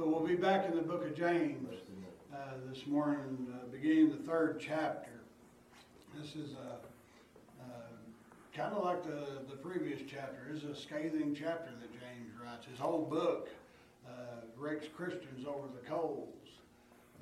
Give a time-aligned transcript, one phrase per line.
[0.00, 1.68] So we'll be back in the book of James
[2.32, 2.36] uh,
[2.72, 5.10] this morning, uh, beginning the third chapter.
[6.18, 7.66] This is uh, uh,
[8.56, 10.38] kind of like the, the previous chapter.
[10.50, 12.64] This is a scathing chapter that James writes.
[12.64, 13.50] His whole book
[14.08, 16.48] uh, rakes Christians over the coals.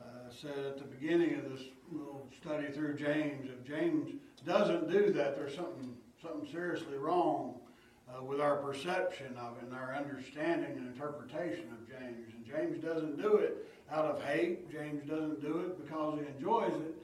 [0.01, 4.13] Uh, said at the beginning of this little study through James, if James
[4.47, 7.57] doesn't do that, there's something something seriously wrong
[8.09, 12.33] uh, with our perception of it and our understanding and interpretation of James.
[12.35, 14.71] And James doesn't do it out of hate.
[14.71, 16.95] James doesn't do it because he enjoys it.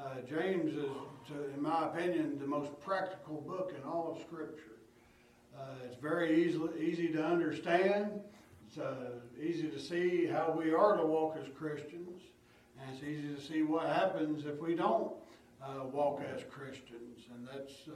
[0.00, 0.90] Uh, James is,
[1.28, 4.78] to, in my opinion, the most practical book in all of Scripture.
[5.56, 8.20] Uh, it's very easy, easy to understand.
[8.66, 8.94] It's uh,
[9.40, 12.22] easy to see how we are to walk as Christians.
[12.80, 15.12] And it's easy to see what happens if we don't
[15.62, 17.26] uh, walk as Christians.
[17.34, 17.92] And that's uh,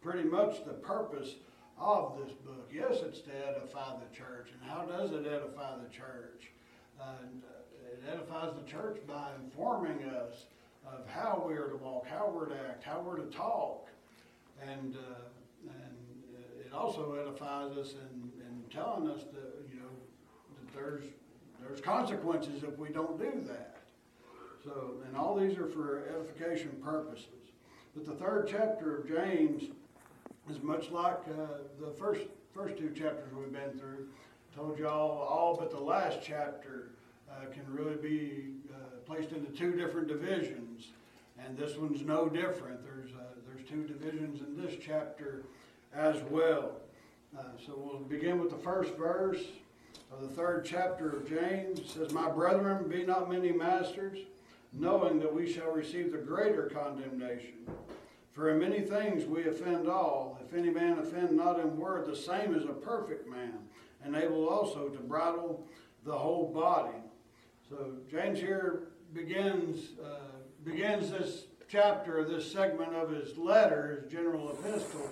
[0.00, 1.34] pretty much the purpose
[1.78, 2.70] of this book.
[2.72, 4.48] Yes, it's to edify the church.
[4.52, 6.50] And how does it edify the church?
[7.00, 7.14] Uh,
[7.92, 10.46] it edifies the church by informing us
[10.86, 13.88] of how we are to walk, how we're to act, how we're to talk.
[14.62, 15.96] And, uh, and
[16.64, 19.90] it also edifies us in, in telling us that, you know,
[20.58, 21.04] that there's,
[21.60, 23.76] there's consequences if we don't do that.
[24.64, 27.52] So, and all these are for edification purposes.
[27.94, 29.64] But the third chapter of James
[30.50, 32.22] is much like uh, the first
[32.54, 34.08] first two chapters we've been through.
[34.54, 36.90] Told y'all all but the last chapter
[37.30, 40.88] uh, can really be uh, placed into two different divisions,
[41.38, 42.82] and this one's no different.
[42.84, 45.44] There's uh, there's two divisions in this chapter
[45.94, 46.72] as well.
[47.38, 49.42] Uh, so we'll begin with the first verse
[50.10, 51.80] of the third chapter of James.
[51.80, 54.18] It says, "My brethren, be not many masters,
[54.72, 57.66] knowing that we shall receive the greater condemnation."
[58.38, 60.38] For in many things we offend all.
[60.46, 63.58] If any man offend not in word, the same is a perfect man,
[64.04, 65.66] and able also to bridle
[66.04, 67.02] the whole body.
[67.68, 70.20] So James here begins uh,
[70.64, 75.10] begins this chapter, this segment of his letter, his general epistle,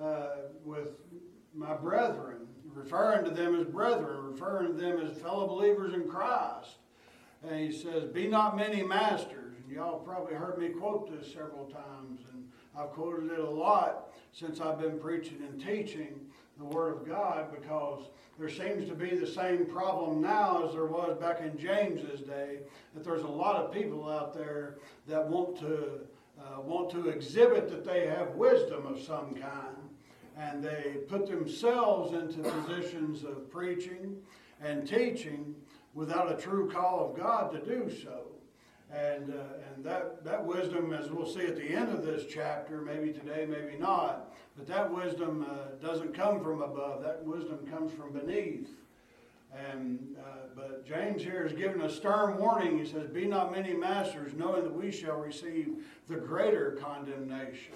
[0.00, 0.28] uh,
[0.64, 0.90] with
[1.56, 6.76] my brethren, referring to them as brethren, referring to them as fellow believers in Christ.
[7.42, 11.66] And he says, "Be not many masters." And y'all probably heard me quote this several
[11.66, 12.20] times
[12.76, 16.20] I've quoted it a lot since I've been preaching and teaching
[16.58, 18.04] the Word of God because
[18.38, 22.60] there seems to be the same problem now as there was back in James's day.
[22.94, 26.00] That there's a lot of people out there that want to
[26.40, 29.76] uh, want to exhibit that they have wisdom of some kind,
[30.36, 34.16] and they put themselves into positions of preaching
[34.62, 35.54] and teaching
[35.94, 38.21] without a true call of God to do so.
[38.92, 42.82] And, uh, and that, that wisdom, as we'll see at the end of this chapter,
[42.82, 47.02] maybe today, maybe not, but that wisdom uh, doesn't come from above.
[47.02, 48.68] That wisdom comes from beneath.
[49.70, 52.78] And, uh, but James here is giving a stern warning.
[52.78, 57.74] He says, Be not many masters, knowing that we shall receive the greater condemnation.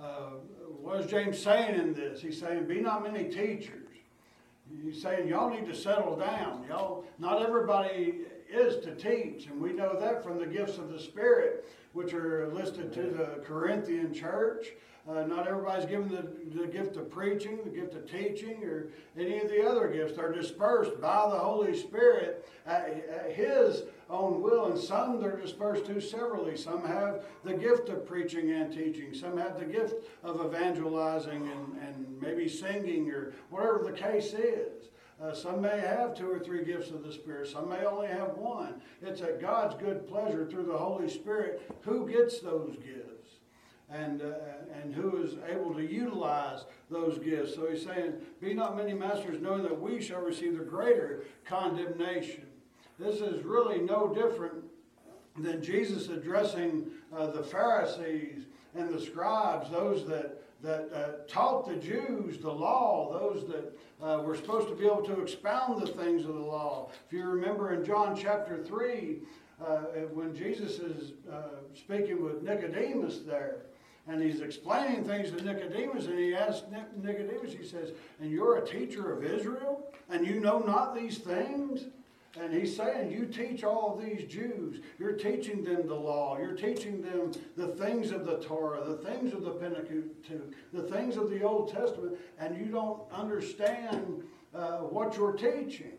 [0.00, 0.30] Uh,
[0.80, 2.20] what is James saying in this?
[2.20, 3.88] He's saying, Be not many teachers.
[4.82, 6.64] He's saying, Y'all need to settle down.
[6.68, 10.98] Y'all, not everybody is to teach, and we know that from the gifts of the
[10.98, 14.68] Spirit, which are listed to the Corinthian church.
[15.06, 18.86] Uh, not everybody's given the, the gift of preaching, the gift of teaching, or
[19.18, 20.16] any of the other gifts.
[20.16, 25.84] They're dispersed by the Holy Spirit at, at His own will, and some they're dispersed
[25.86, 26.56] to severally.
[26.56, 31.82] Some have the gift of preaching and teaching, some have the gift of evangelizing and,
[31.82, 34.88] and maybe singing, or whatever the case is.
[35.22, 37.48] Uh, some may have two or three gifts of the Spirit.
[37.48, 38.82] Some may only have one.
[39.00, 43.14] It's at God's good pleasure through the Holy Spirit who gets those gifts
[43.90, 44.34] and, uh,
[44.82, 47.54] and who is able to utilize those gifts.
[47.54, 52.46] So he's saying, Be not many masters, knowing that we shall receive the greater condemnation.
[52.98, 54.64] This is really no different
[55.38, 56.86] than Jesus addressing
[57.16, 63.18] uh, the Pharisees and the scribes, those that that uh, taught the Jews the law,
[63.18, 66.90] those that uh, were supposed to be able to expound the things of the law.
[67.06, 69.18] If you remember in John chapter 3,
[69.64, 69.76] uh,
[70.12, 73.66] when Jesus is uh, speaking with Nicodemus there,
[74.08, 76.66] and he's explaining things to Nicodemus, and he asks
[77.00, 81.86] Nicodemus, he says, And you're a teacher of Israel, and you know not these things?
[82.40, 84.80] And he's saying, You teach all these Jews.
[84.98, 86.36] You're teaching them the law.
[86.38, 91.16] You're teaching them the things of the Torah, the things of the Pentateuch, the things
[91.16, 95.92] of the Old Testament, and you don't understand uh, what you're teaching.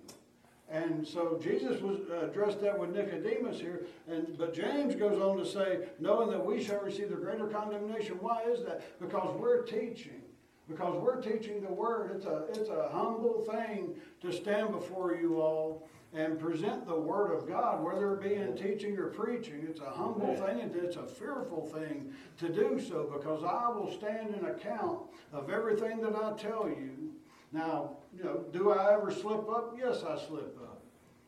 [0.70, 5.46] And so Jesus was addressed that with Nicodemus here, and but James goes on to
[5.46, 8.18] say, knowing that we shall receive the greater condemnation.
[8.20, 9.00] Why is that?
[9.00, 10.22] Because we're teaching
[10.68, 12.12] because we're teaching the word.
[12.16, 17.32] It's a, it's a humble thing to stand before you all and present the word
[17.32, 19.68] of God, whether it be in teaching or preaching.
[19.70, 23.92] It's a humble thing and it's a fearful thing to do so because I will
[23.92, 25.02] stand in account
[25.34, 27.12] of everything that I tell you.
[27.52, 29.76] Now, you know, do I ever slip up?
[29.78, 30.82] Yes, I slip up.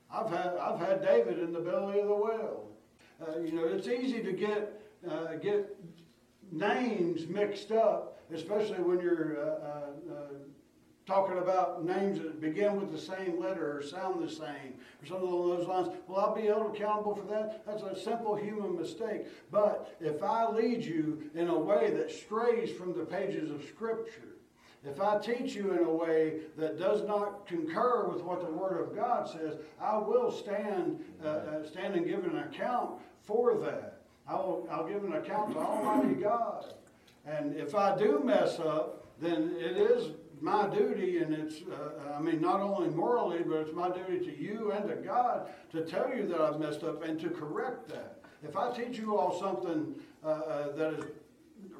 [0.09, 2.69] I've had, I've had David in the belly of the whale.
[3.21, 5.75] Uh, you know, it's easy to get, uh, get
[6.51, 10.17] names mixed up, especially when you're uh, uh, uh,
[11.07, 15.27] talking about names that begin with the same letter or sound the same or something
[15.27, 15.88] along those lines.
[16.07, 17.65] Will I be held accountable for that?
[17.65, 19.25] That's a simple human mistake.
[19.50, 24.36] But if I lead you in a way that strays from the pages of Scripture,
[24.86, 28.81] if I teach you in a way that does not concur with what the Word
[28.81, 34.01] of God says, I will stand, uh, uh, stand and give an account for that.
[34.27, 36.74] I will, I'll give an account to Almighty God.
[37.25, 42.21] And if I do mess up, then it is my duty, and it's, uh, I
[42.21, 46.13] mean, not only morally, but it's my duty to you and to God to tell
[46.15, 48.19] you that I've messed up and to correct that.
[48.43, 51.05] If I teach you all something uh, uh, that is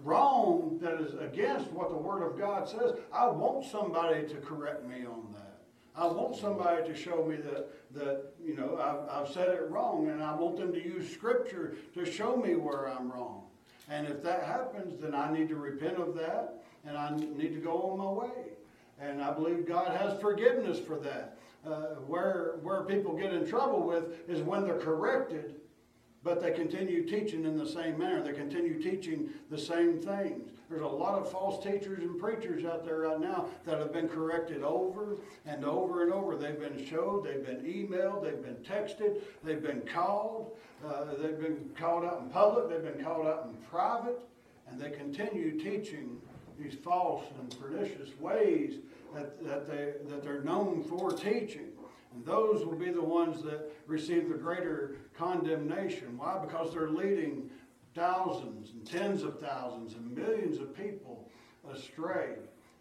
[0.04, 4.86] wrong, that is against what the Word of God says, I want somebody to correct
[4.86, 5.44] me on that.
[5.96, 10.10] I want somebody to show me that, that you know, I've, I've said it wrong,
[10.10, 13.44] and I want them to use Scripture to show me where I'm wrong.
[13.90, 17.60] And if that happens, then I need to repent of that, and I need to
[17.60, 18.44] go on my way.
[19.00, 21.38] And I believe God has forgiveness for that.
[21.66, 25.56] Uh, where, where people get in trouble with is when they're corrected
[26.28, 28.22] but they continue teaching in the same manner.
[28.22, 30.52] They continue teaching the same things.
[30.70, 34.10] There's a lot of false teachers and preachers out there right now that have been
[34.10, 36.36] corrected over and over and over.
[36.36, 41.70] They've been showed, they've been emailed, they've been texted, they've been called, uh, they've been
[41.80, 44.20] called out in public, they've been called out in private,
[44.70, 46.18] and they continue teaching
[46.60, 48.76] these false and pernicious ways
[49.14, 51.70] that, that, they, that they're known for teaching.
[52.14, 56.18] And those will be the ones that receive the greater condemnation.
[56.18, 56.40] Why?
[56.40, 57.50] Because they're leading
[57.96, 61.30] thousands and tens of thousands and millions of people
[61.74, 62.36] astray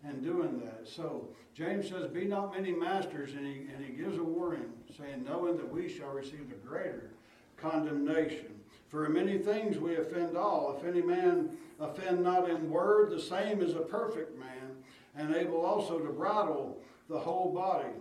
[0.04, 0.86] and doing that.
[0.86, 5.24] So James says, Be not many masters, and he, and he gives a warning, saying,
[5.24, 7.10] Knowing that we shall receive the greater
[7.56, 8.60] condemnation.
[8.96, 10.74] For in many things we offend all.
[10.78, 14.74] If any man offend not in word, the same is a perfect man,
[15.14, 17.92] and able also to bridle the whole body.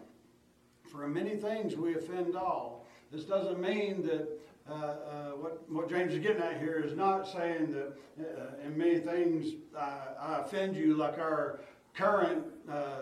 [0.89, 2.87] For in many things we offend all.
[3.11, 4.39] This doesn't mean that
[4.69, 8.77] uh, uh, what, what James is getting at here is not saying that uh, in
[8.77, 11.59] many things I, I, offend you like our
[11.93, 12.99] current uh,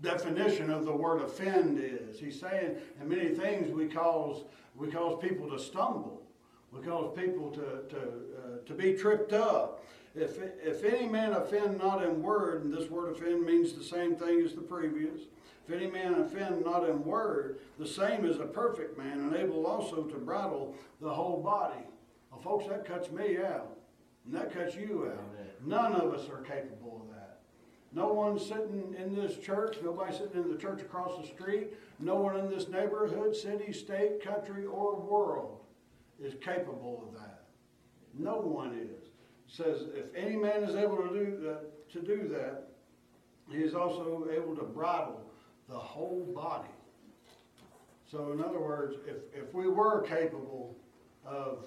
[0.00, 2.20] definition of the word offend is.
[2.20, 4.44] He's saying in many things we cause,
[4.76, 6.22] we cause people to stumble.
[6.76, 9.84] We cause people to, to, uh, to be tripped up.
[10.14, 14.16] If, if any man offend not in word, and this word offend means the same
[14.16, 15.20] thing as the previous,
[15.66, 19.66] if any man offend not in word, the same is a perfect man, and able
[19.66, 21.84] also to bridle the whole body.
[22.30, 23.76] Well, folks, that cuts me out,
[24.24, 25.24] and that cuts you out.
[25.64, 27.40] None of us are capable of that.
[27.92, 31.68] No one sitting in this church, nobody sitting in the church across the street,
[31.98, 35.60] no one in this neighborhood, city, state, country, or world
[36.22, 37.44] is capable of that.
[38.18, 39.04] No one is.
[39.48, 42.68] It says, if any man is able to do that, to do that,
[43.50, 45.22] he is also able to bridle
[45.68, 46.68] the whole body.
[48.10, 50.76] So, in other words, if, if we were capable
[51.24, 51.58] of,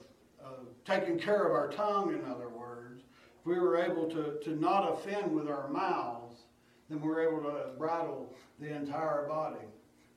[0.43, 3.01] of taking care of our tongue, in other words,
[3.39, 6.35] if we were able to, to not offend with our mouths,
[6.89, 9.65] then we're able to bridle the entire body.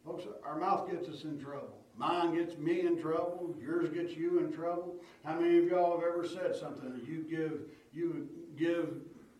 [0.04, 1.81] Folks, our mouth gets us in trouble.
[1.96, 3.54] Mine gets me in trouble.
[3.60, 4.96] Yours gets you in trouble.
[5.24, 7.60] How many of y'all have ever said something you give
[7.92, 8.94] you give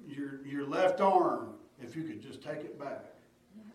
[0.07, 3.05] your your left arm if you could just take it back?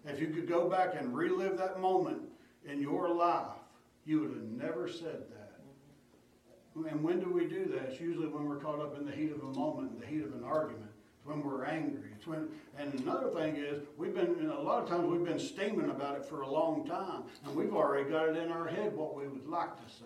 [0.05, 2.21] If you could go back and relive that moment
[2.65, 3.57] in your life,
[4.05, 5.47] you would have never said that.
[6.89, 7.89] And when do we do that?
[7.89, 10.33] It's usually when we're caught up in the heat of a moment, the heat of
[10.33, 10.91] an argument.
[11.27, 12.11] When we're angry.
[12.15, 15.89] It's when, and another thing is, we've been, a lot of times we've been steaming
[15.89, 19.13] about it for a long time, and we've already got it in our head what
[19.13, 20.05] we would like to say.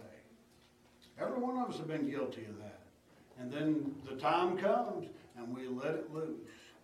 [1.19, 2.79] Every one of us have been guilty of that.
[3.39, 6.39] And then the time comes, and we let it loose.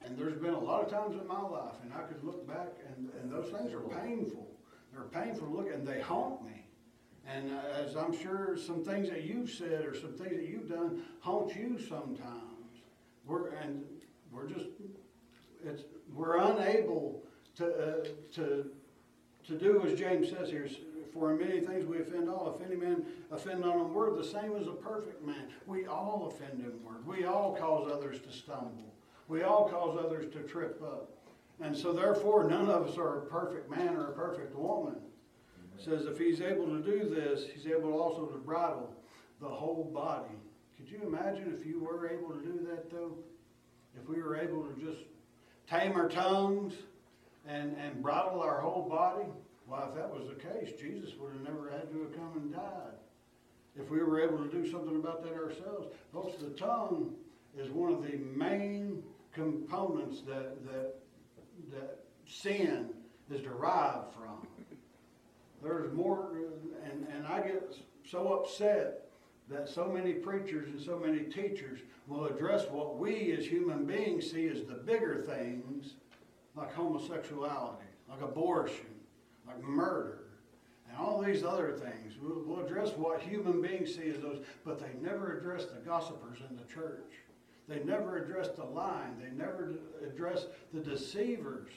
[0.05, 2.69] And there's been a lot of times in my life, and I could look back,
[2.95, 4.47] and, and those things are painful.
[4.93, 6.65] They're painful to look and they haunt me.
[7.27, 10.69] And uh, as I'm sure some things that you've said or some things that you've
[10.69, 12.53] done haunt you sometimes.
[13.25, 13.83] We're and
[14.31, 14.67] we're just
[15.65, 17.23] it's we're unable
[17.55, 18.69] to uh, to
[19.47, 20.67] to do as James says here.
[21.13, 22.55] For in many things we offend all.
[22.55, 25.47] If any man offend not in word, the same as a perfect man.
[25.65, 27.07] We all offend in word.
[27.07, 28.93] We all cause others to stumble.
[29.27, 31.09] We all cause others to trip up.
[31.59, 34.95] And so therefore, none of us are a perfect man or a perfect woman.
[35.77, 38.93] It says if he's able to do this, he's able also to bridle
[39.41, 40.35] the whole body.
[40.75, 43.17] Could you imagine if you were able to do that though?
[44.01, 45.03] If we were able to just
[45.69, 46.73] tame our tongues
[47.47, 49.25] and, and bridle our whole body?
[49.67, 52.53] Well, if that was the case, Jesus would have never had to have come and
[52.53, 52.95] died.
[53.75, 55.87] If we were able to do something about that ourselves.
[56.13, 57.13] Folks, the tongue
[57.57, 60.95] is one of the main components that, that,
[61.71, 62.89] that sin
[63.29, 64.47] is derived from.
[65.61, 66.31] There's more,
[66.83, 67.75] and, and I get
[68.09, 69.06] so upset
[69.49, 74.29] that so many preachers and so many teachers will address what we as human beings
[74.29, 75.95] see as the bigger things,
[76.55, 78.87] like homosexuality, like abortion,
[79.45, 80.25] like murder,
[80.89, 82.15] and all these other things.
[82.21, 86.39] We'll, we'll address what human beings see as those, but they never address the gossipers
[86.49, 87.13] in the church.
[87.67, 89.17] They never address the lying.
[89.19, 89.75] They never
[90.05, 91.69] address the deceivers.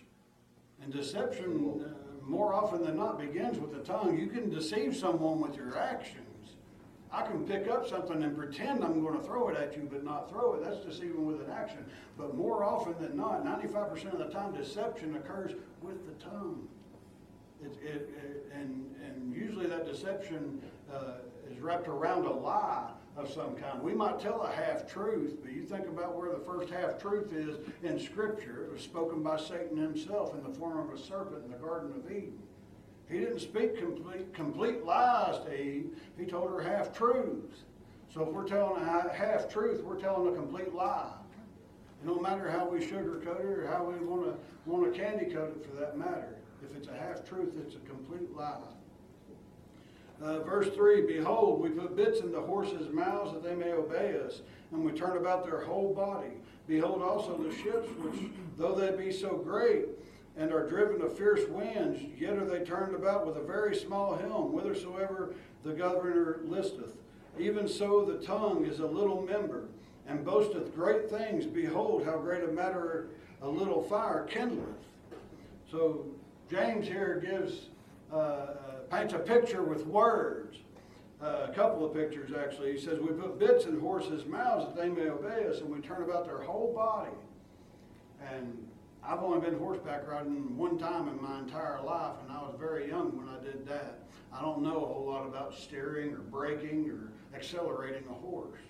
[0.83, 4.19] And deception, uh, more often than not, begins with the tongue.
[4.19, 6.29] You can deceive someone with your actions.
[7.12, 10.05] I can pick up something and pretend I'm going to throw it at you, but
[10.05, 10.64] not throw it.
[10.64, 11.85] That's deceiving with an action.
[12.17, 15.52] But more often than not, 95% of the time, deception occurs
[15.83, 16.69] with the tongue.
[17.62, 20.62] It, it, it, and, and usually that deception
[20.93, 21.14] uh,
[21.50, 23.83] is wrapped around a lie of some kind.
[23.83, 27.33] We might tell a half truth, but you think about where the first half truth
[27.33, 28.64] is in Scripture.
[28.67, 31.93] It was spoken by Satan himself in the form of a serpent in the Garden
[31.97, 32.38] of Eden.
[33.11, 35.97] He didn't speak complete, complete lies to Eve.
[36.17, 37.64] He told her half truths.
[38.12, 41.12] So if we're telling a half truth, we're telling a complete lie.
[42.05, 45.57] no matter how we sugarcoat it or how we want to want to candy coat
[45.57, 46.37] it for that matter.
[46.62, 48.59] If it's a half truth, it's a complete lie.
[50.23, 54.19] Uh, verse 3 Behold, we put bits in the horses' mouths that they may obey
[54.25, 56.33] us, and we turn about their whole body.
[56.67, 59.87] Behold also the ships, which, though they be so great,
[60.40, 64.16] and are driven to fierce winds, yet are they turned about with a very small
[64.16, 66.97] helm, whithersoever the governor listeth.
[67.38, 69.64] Even so, the tongue is a little member,
[70.09, 71.44] and boasteth great things.
[71.44, 73.09] Behold, how great a matter
[73.42, 74.64] a little fire kindleth.
[75.70, 76.06] So,
[76.50, 77.68] James here gives,
[78.11, 78.56] uh, uh,
[78.90, 80.56] paints a picture with words.
[81.23, 82.73] Uh, a couple of pictures, actually.
[82.73, 85.80] He says, We put bits in horses' mouths that they may obey us, and we
[85.80, 87.14] turn about their whole body.
[88.32, 88.70] And
[89.04, 92.88] I've only been horseback riding one time in my entire life, and I was very
[92.88, 94.00] young when I did that.
[94.33, 98.61] I don't know a whole lot about steering or braking or accelerating a horse.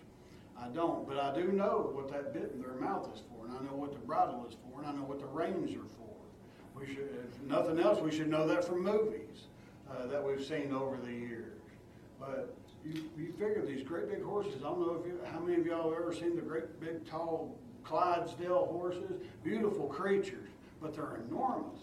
[0.59, 3.57] I don't, but I do know what that bit in their mouth is for, and
[3.57, 6.79] I know what the bridle is for, and I know what the reins are for.
[6.79, 9.47] We should, if nothing else, we should know that from movies
[9.91, 11.59] uh, that we've seen over the years.
[12.19, 14.57] But you, you figure these great big horses.
[14.59, 17.09] I don't know if you, how many of y'all have ever seen the great big
[17.09, 20.49] tall Clydesdale horses, beautiful creatures,
[20.81, 21.81] but they're enormous.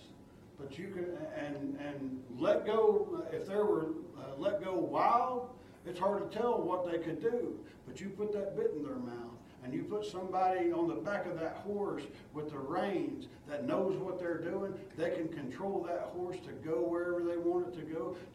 [0.60, 1.06] But you can
[1.38, 3.88] and and let go if they were
[4.18, 5.50] uh, let go wild,
[5.86, 7.58] it's hard to tell what they could do.
[7.88, 11.26] But you put that bit in their mouth, and you put somebody on the back
[11.26, 16.12] of that horse with the reins that knows what they're doing, they can control that
[16.14, 16.97] horse to go it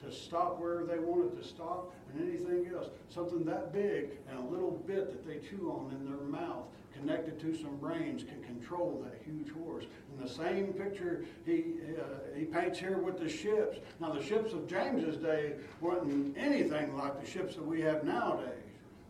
[0.05, 2.89] to stop wherever they want it to stop, and anything else.
[3.09, 7.41] Something that big and a little bit that they chew on in their mouth connected
[7.41, 9.85] to some brains can control that huge horse.
[10.11, 11.65] And the same picture he,
[11.99, 13.79] uh, he paints here with the ships.
[14.01, 18.49] Now, the ships of James's day weren't anything like the ships that we have nowadays.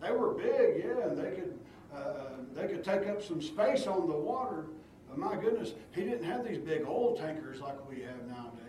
[0.01, 1.59] They were big, yeah, and they could,
[1.95, 2.25] uh,
[2.55, 4.67] they could take up some space on the water.
[5.09, 8.62] But my goodness, he didn't have these big oil tankers like we have nowadays.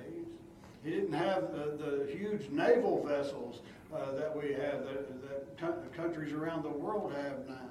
[0.84, 3.62] He didn't have the, the huge naval vessels
[3.94, 7.70] uh, that we have, that, that countries around the world have now.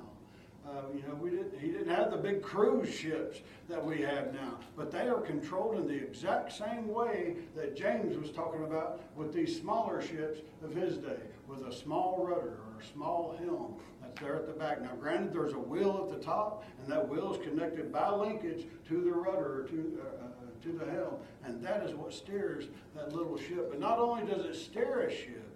[0.66, 4.32] Uh, you know, we didn't, he didn't have the big cruise ships that we have
[4.32, 9.02] now, but they are controlled in the exact same way that James was talking about
[9.16, 13.74] with these smaller ships of his day, with a small rudder or a small helm
[14.00, 14.80] that's there at the back.
[14.80, 18.64] Now, granted, there's a wheel at the top, and that wheel is connected by linkage
[18.88, 20.28] to the rudder or to, uh, uh
[20.62, 22.64] to the helm, and that is what steers
[22.94, 23.70] that little ship.
[23.70, 25.48] But not only does it steer a ship,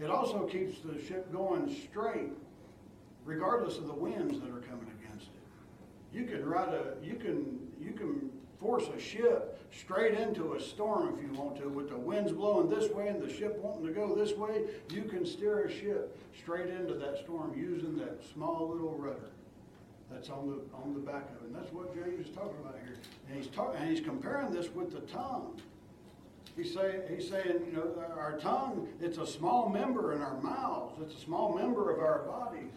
[0.00, 2.32] it also keeps the ship going straight
[3.24, 6.16] regardless of the winds that are coming against it.
[6.16, 11.14] You can ride a, you can, you can force a ship straight into a storm
[11.16, 13.92] if you want to, with the winds blowing this way and the ship wanting to
[13.92, 14.62] go this way.
[14.90, 19.30] You can steer a ship straight into that storm using that small little rudder
[20.10, 21.48] that's on the on the back of it.
[21.48, 22.96] And that's what James is talking about here.
[23.28, 25.60] And he's talking and he's comparing this with the tongue.
[26.56, 30.98] He's saying, he's saying, you know, our tongue, it's a small member in our mouths.
[31.02, 32.72] It's a small member of our bodies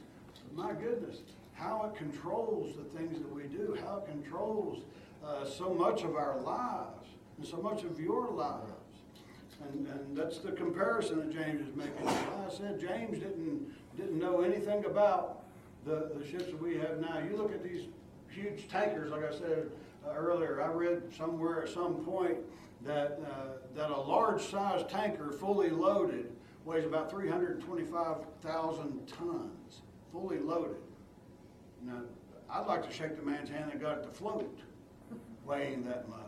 [0.59, 1.19] my goodness,
[1.53, 4.83] how it controls the things that we do, how it controls
[5.25, 7.07] uh, so much of our lives
[7.37, 8.73] and so much of your lives.
[9.63, 12.05] And, and that's the comparison that James is making.
[12.05, 15.38] Like I said, James didn't, didn't know anything about
[15.85, 17.19] the, the ships that we have now.
[17.19, 17.87] You look at these
[18.29, 19.69] huge tankers, like I said
[20.07, 22.37] uh, earlier, I read somewhere at some point
[22.85, 26.31] that, uh, that a large size tanker, fully loaded,
[26.65, 29.81] weighs about 325,000 tons,
[30.11, 30.77] fully loaded.
[31.85, 32.01] Now,
[32.49, 34.59] I'd like to shake the man's hand that got it to float,
[35.45, 36.19] weighing that much.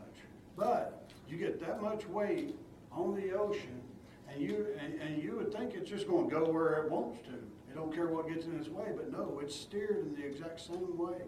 [0.55, 2.55] But you get that much weight
[2.91, 3.81] on the ocean,
[4.29, 7.19] and you and, and you would think it's just going to go where it wants
[7.27, 7.33] to.
[7.71, 10.59] It don't care what gets in its way, but no, it's steered in the exact
[10.59, 11.21] same way.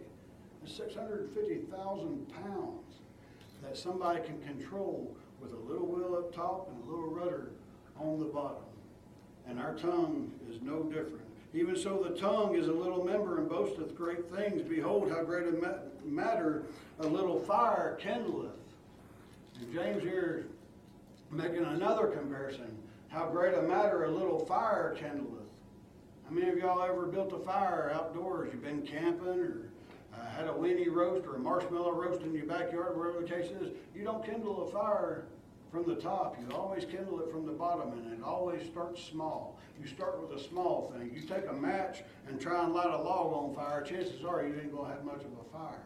[0.61, 2.99] It's 650,000 pounds
[3.61, 7.51] that somebody can control with a little wheel up top and a little rudder
[7.97, 8.63] on the bottom.
[9.47, 11.21] And our tongue is no different.
[11.53, 14.63] Even so, the tongue is a little member and boasteth great things.
[14.63, 16.63] Behold, how great a matter
[16.99, 18.49] a little fire kindleth.
[19.61, 20.47] And James here
[21.31, 22.77] making another comparison.
[23.07, 25.42] How great a matter a little fire kindleth.
[26.25, 28.49] How many of y'all ever built a fire outdoors?
[28.53, 29.69] You've been camping or
[30.13, 33.51] uh, had a weenie roast or a marshmallow roast in your backyard, wherever the case
[33.51, 33.71] is.
[33.93, 35.25] You don't kindle a fire
[35.71, 36.37] from the top.
[36.39, 39.59] You always kindle it from the bottom, and it always starts small.
[39.81, 41.11] You start with a small thing.
[41.13, 44.55] You take a match and try and light a log on fire, chances are you
[44.59, 45.83] ain't going to have much of a fire.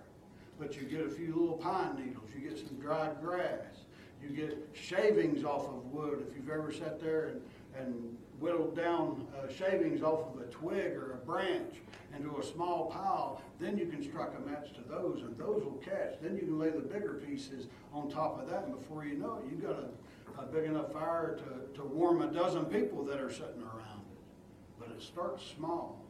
[0.60, 3.86] But you get a few little pine needles, you get some dried grass,
[4.22, 6.26] you get shavings off of wood.
[6.30, 7.42] If you've ever sat there and,
[7.78, 11.76] and whittled down uh, shavings off of a twig or a branch
[12.16, 15.82] into a small pile, then you can strike a match to those, and those will
[15.84, 16.20] catch.
[16.22, 19.40] Then you can lay the bigger pieces on top of that, and before you know
[19.44, 23.20] it, you've got a, a big enough fire to, to warm a dozen people that
[23.20, 24.80] are sitting around it.
[24.80, 26.06] But it starts small.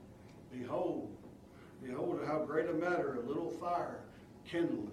[0.52, 1.10] Behold,
[1.84, 4.02] behold how great a matter a little fire
[4.50, 4.92] kindleth.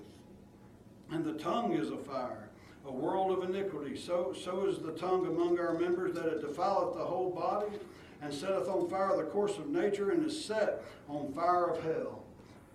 [1.10, 2.50] And the tongue is a fire,
[2.86, 3.96] a world of iniquity.
[3.96, 7.78] So, so is the tongue among our members, that it defileth the whole body,
[8.22, 12.22] and setteth on fire the course of nature, and is set on fire of hell.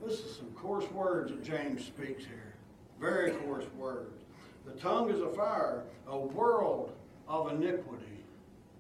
[0.06, 2.54] This is some coarse words that James speaks here.
[3.00, 4.24] Very coarse words.
[4.66, 6.94] The tongue is a fire, a world
[7.28, 8.06] of iniquity.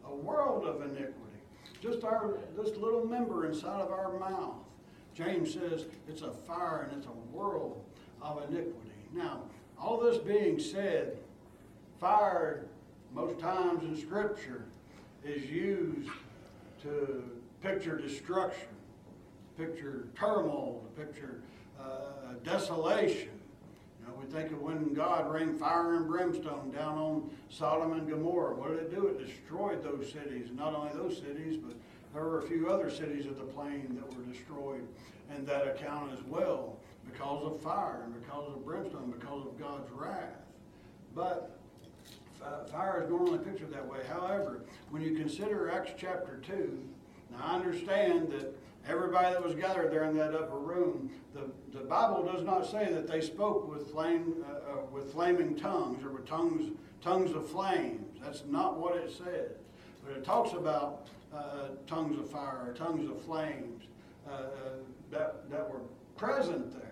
[0.06, 1.13] A world of iniquity.
[1.82, 4.56] Just our this little member inside of our mouth.
[5.13, 7.84] James says it's a fire and it's a world
[8.22, 8.89] of iniquity.
[9.13, 9.44] Now,
[9.82, 11.18] all this being said,
[12.00, 12.65] fire,
[13.13, 14.65] most times in Scripture,
[15.24, 16.10] is used
[16.84, 17.24] to
[17.62, 18.68] picture destruction,
[19.58, 21.42] picture turmoil, picture
[21.80, 23.30] uh, desolation.
[24.00, 28.08] You know, we think of when God rained fire and brimstone down on Sodom and
[28.08, 28.56] Gomorrah.
[28.56, 29.08] What did it do?
[29.08, 30.50] It destroyed those cities.
[30.54, 31.76] Not only those cities, but
[32.13, 34.88] there were a few other cities of the plain that were destroyed
[35.36, 36.78] in that account as well
[37.12, 40.39] because of fire and because of brimstone, because of God's wrath.
[41.15, 41.58] But
[42.72, 44.00] fire is normally pictured that way.
[44.08, 46.80] However, when you consider Acts chapter 2,
[47.32, 48.56] now I understand that
[48.88, 52.91] everybody that was gathered there in that upper room, the, the Bible does not say
[52.91, 57.48] that they spoke with flame uh, uh, with flaming tongues or with tongues tongues of
[57.50, 58.19] flames.
[58.22, 59.52] That's not what it says.
[60.06, 63.84] But it talks about uh, tongues of fire tongues of flames
[64.28, 64.48] uh, uh,
[65.12, 65.82] that, that were
[66.17, 66.88] present there.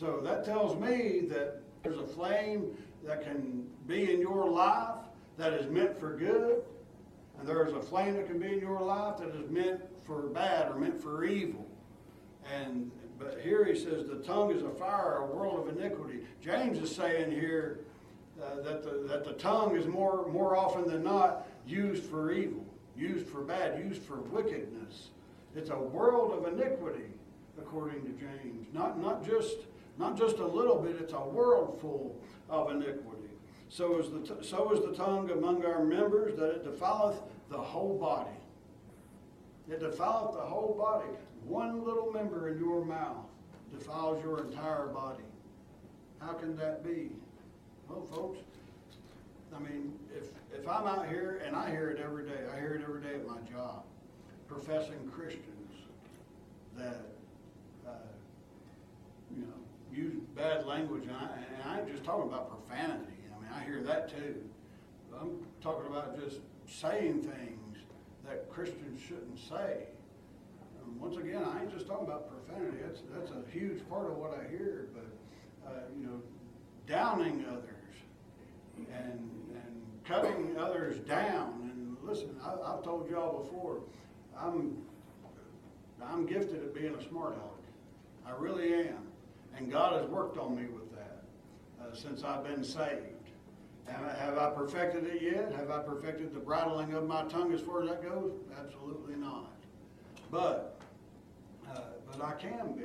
[0.00, 4.94] So that tells me that there's a flame that can be in your life
[5.36, 6.62] that is meant for good,
[7.38, 10.72] and there's a flame that can be in your life that is meant for bad
[10.72, 11.66] or meant for evil.
[12.50, 16.20] And but here he says the tongue is a fire, a world of iniquity.
[16.40, 17.80] James is saying here
[18.42, 22.64] uh, that the that the tongue is more more often than not used for evil,
[22.96, 25.10] used for bad, used for wickedness.
[25.54, 27.10] It's a world of iniquity,
[27.58, 28.66] according to James.
[28.72, 29.58] Not not just
[30.00, 33.28] not just a little bit, it's a world full of iniquity.
[33.68, 37.98] So is, the so is the tongue among our members that it defileth the whole
[37.98, 38.30] body.
[39.68, 41.10] It defileth the whole body.
[41.44, 43.26] One little member in your mouth
[43.70, 45.22] defiles your entire body.
[46.18, 47.10] How can that be?
[47.88, 48.38] Well, folks,
[49.54, 52.74] I mean, if, if I'm out here, and I hear it every day, I hear
[52.74, 53.84] it every day at my job,
[54.48, 55.44] professing Christians
[56.76, 57.02] that,
[57.86, 57.92] uh,
[59.34, 59.59] you know,
[60.34, 63.12] bad language, and I, and I ain't just talking about profanity.
[63.34, 64.36] I mean, I hear that too.
[65.20, 67.78] I'm talking about just saying things
[68.26, 69.86] that Christians shouldn't say.
[70.82, 72.78] Um, once again, I ain't just talking about profanity.
[72.82, 74.86] That's that's a huge part of what I hear.
[74.94, 76.22] But uh, you know,
[76.86, 77.96] downing others
[78.76, 81.70] and and cutting others down.
[81.72, 83.80] And listen, I, I've told y'all before.
[84.38, 84.78] I'm
[86.02, 87.50] I'm gifted at being a smart aleck.
[88.26, 89.09] I really am.
[89.56, 91.22] And God has worked on me with that
[91.80, 93.20] uh, since I've been saved.
[93.86, 95.52] Have I, perfected it yet?
[95.56, 98.32] Have I perfected the bridling of my tongue as far as that goes?
[98.58, 99.52] Absolutely not.
[100.30, 100.80] But,
[101.68, 102.84] uh, but I can be,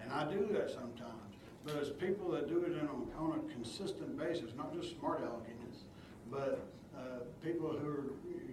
[0.00, 1.34] and I do that sometimes.
[1.64, 5.84] But it's people that do it a, on a consistent basis, not just smart aleckiness,
[6.30, 8.04] but uh, people who are,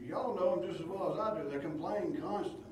[0.05, 1.49] y'all know them just as well as I do.
[1.49, 2.66] They complain constantly,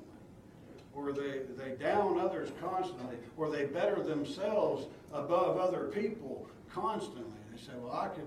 [0.96, 7.38] or they they down others constantly, or they better themselves above other people constantly.
[7.52, 8.26] They say, "Well, I could."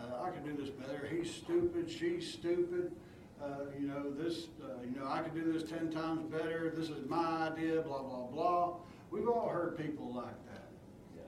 [0.00, 1.06] Uh, I could do this better.
[1.10, 1.90] He's stupid.
[1.90, 2.92] She's stupid.
[3.42, 4.48] Uh, you know this.
[4.62, 6.72] Uh, you know I could do this ten times better.
[6.74, 7.80] This is my idea.
[7.82, 8.76] Blah blah blah.
[9.10, 10.68] We've all heard people like that,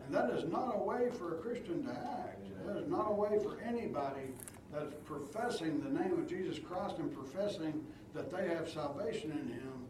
[0.07, 2.39] and that is not a way for a Christian to act.
[2.67, 4.29] That is not a way for anybody
[4.73, 9.82] that's professing the name of Jesus Christ and professing that they have salvation in Him.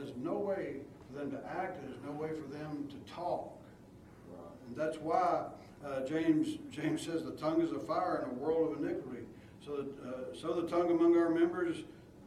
[0.00, 1.82] There's no way for them to act.
[1.82, 3.50] There's no way for them to talk.
[4.66, 5.44] And that's why
[5.84, 9.24] uh, James James says the tongue is a fire and a world of iniquity.
[9.64, 11.78] So that, uh, so the tongue among our members,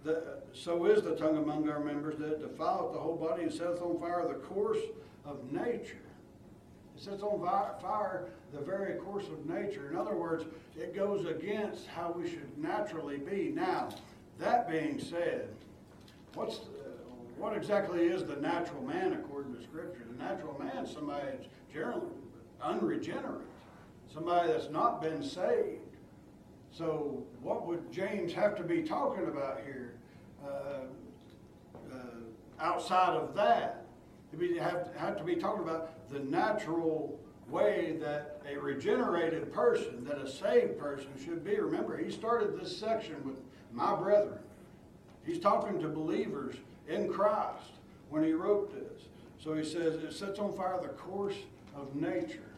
[0.03, 3.81] that, so is the tongue among our members that defileth the whole body and setteth
[3.81, 4.79] on fire the course
[5.25, 5.97] of nature.
[6.95, 7.39] It sets on
[7.81, 9.89] fire the very course of nature.
[9.89, 13.51] In other words, it goes against how we should naturally be.
[13.53, 13.89] Now,
[14.37, 15.47] that being said,
[16.35, 16.82] what's the,
[17.37, 20.05] what exactly is the natural man according to Scripture?
[20.09, 22.07] The natural man is somebody that's generally
[22.61, 23.47] unregenerate,
[24.13, 25.79] somebody that's not been saved.
[26.71, 29.93] So, what would James have to be talking about here
[30.43, 30.85] uh,
[31.91, 31.95] uh,
[32.59, 33.85] outside of that?
[34.31, 40.17] He'd have, have to be talking about the natural way that a regenerated person, that
[40.17, 41.59] a saved person should be.
[41.59, 43.35] Remember, he started this section with
[43.71, 44.39] my brethren.
[45.25, 46.55] He's talking to believers
[46.87, 47.71] in Christ
[48.09, 49.05] when he wrote this.
[49.39, 51.35] So he says it sets on fire the course
[51.75, 52.53] of nature,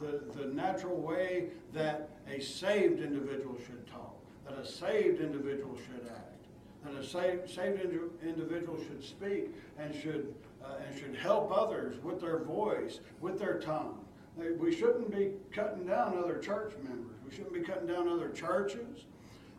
[0.00, 4.14] the, the natural way that a saved individual should talk,
[4.48, 6.44] that a saved individual should act,
[6.84, 11.96] that a saved, saved indi- individual should speak and should, uh, and should help others
[12.04, 13.98] with their voice, with their tongue.
[14.36, 17.16] We shouldn't be cutting down other church members.
[17.24, 19.06] We shouldn't be cutting down other churches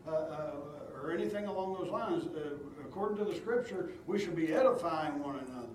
[0.06, 0.50] uh, uh,
[1.02, 2.24] or anything along those lines.
[2.88, 5.68] According to the scripture, we should be edifying one another.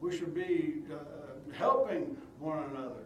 [0.00, 3.04] We should be uh, helping one another.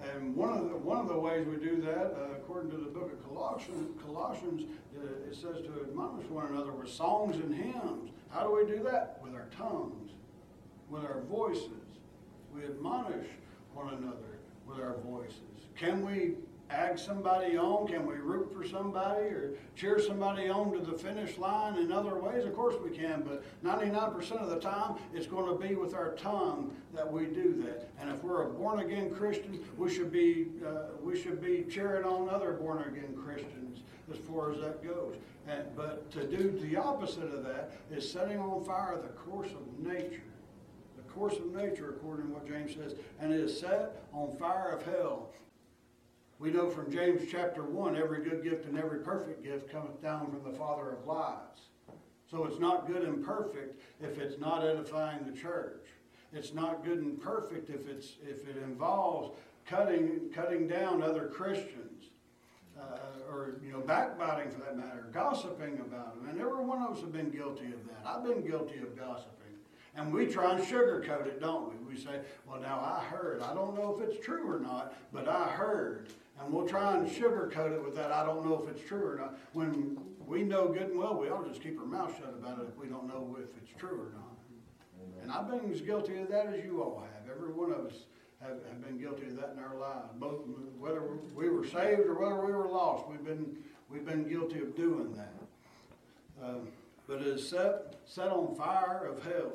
[0.00, 2.86] And one of the, one of the ways we do that, uh, according to the
[2.86, 4.62] book of Colossians, Colossians
[4.96, 8.10] uh, it says to admonish one another with songs and hymns.
[8.30, 9.20] How do we do that?
[9.22, 10.12] With our tongues,
[10.88, 11.68] with our voices.
[12.54, 13.26] We admonish
[13.74, 15.68] one another with our voices.
[15.76, 16.36] Can we
[16.70, 17.86] ag somebody on?
[17.86, 22.18] Can we root for somebody or cheer somebody on to the finish line in other
[22.18, 22.44] ways?
[22.44, 26.12] Of course we can, but 99% of the time it's going to be with our
[26.12, 27.90] tongue that we do that.
[28.00, 32.04] And if we're a born again Christian, we should be uh, we should be cheering
[32.04, 35.16] on other born again Christians as far as that goes.
[35.48, 39.78] And, but to do the opposite of that is setting on fire the course of
[39.78, 40.22] nature.
[40.96, 44.70] The course of nature, according to what James says, and it is set on fire
[44.70, 45.30] of hell.
[46.38, 50.30] We know from James chapter 1 every good gift and every perfect gift cometh down
[50.30, 51.62] from the Father of lights.
[52.30, 55.86] So it's not good and perfect if it's not edifying the church.
[56.32, 62.04] It's not good and perfect if it's if it involves cutting cutting down other Christians,
[62.78, 62.98] uh,
[63.28, 66.28] or you know backbiting for that matter, gossiping about them.
[66.28, 68.02] And every one of us have been guilty of that.
[68.06, 69.34] I've been guilty of gossiping.
[69.96, 71.94] And we try and sugarcoat it, don't we?
[71.94, 73.42] We say, well, now I heard.
[73.42, 76.08] I don't know if it's true or not, but I heard.
[76.40, 78.12] And we'll try and sugarcoat it with that.
[78.12, 79.38] I don't know if it's true or not.
[79.52, 82.60] When we know good and well, we ought to just keep our mouth shut about
[82.60, 84.28] it if we don't know if it's true or not.
[85.22, 87.30] And I've been as guilty of that as you all have.
[87.30, 88.04] Every one of us
[88.40, 90.08] have, have been guilty of that in our lives.
[90.14, 90.40] Both
[90.78, 91.02] whether
[91.34, 93.56] we were saved or whether we were lost, we've been
[93.90, 95.34] we've been guilty of doing that.
[96.42, 96.68] Um,
[97.06, 99.52] but it is set set on fire of hell.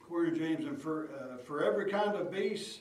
[0.00, 2.80] According to James, and for uh, for every kind of beast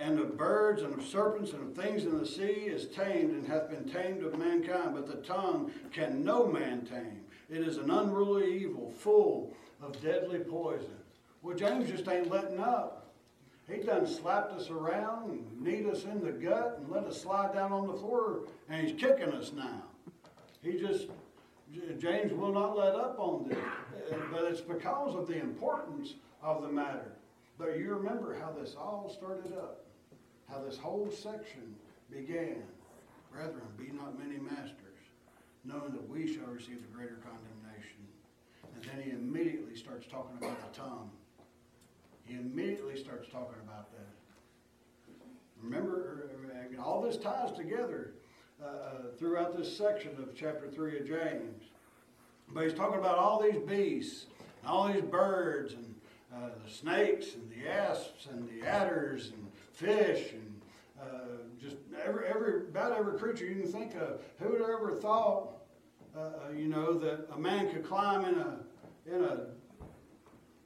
[0.00, 3.46] and of birds and of serpents and of things in the sea is tamed and
[3.46, 7.20] hath been tamed of mankind, but the tongue can no man tame.
[7.50, 10.96] It is an unruly evil, full of deadly poison.
[11.42, 12.96] Well, James just ain't letting up.
[13.68, 17.54] He done slapped us around and kneed us in the gut and let us slide
[17.54, 19.82] down on the floor, and he's kicking us now.
[20.62, 21.06] He just,
[21.98, 23.58] James will not let up on this,
[24.32, 27.12] but it's because of the importance of the matter.
[27.60, 29.84] But you remember how this all started up,
[30.48, 31.74] how this whole section
[32.10, 32.62] began.
[33.30, 34.98] Brethren, be not many masters,
[35.62, 38.00] knowing that we shall receive the greater condemnation.
[38.74, 41.10] And then he immediately starts talking about the tongue.
[42.24, 45.14] he immediately starts talking about that.
[45.62, 48.14] Remember, uh, all this ties together
[48.62, 51.64] uh, uh, throughout this section of chapter 3 of James.
[52.48, 54.26] But he's talking about all these beasts,
[54.62, 55.94] and all these birds, and
[56.34, 60.60] uh, the snakes, and the asps, and the adders, and fish, and
[61.00, 61.04] uh,
[61.60, 64.20] just every, every, about every creature you can think of.
[64.38, 65.48] Who would ever thought,
[66.16, 68.58] uh, uh, you know, that a man could climb in a,
[69.06, 69.46] in a